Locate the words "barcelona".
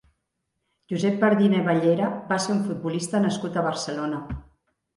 3.71-4.27